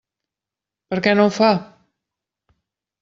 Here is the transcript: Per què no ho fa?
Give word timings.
Per 0.93 0.97
què 1.07 1.13
no 1.19 1.27
ho 1.27 1.33
fa? 1.37 1.51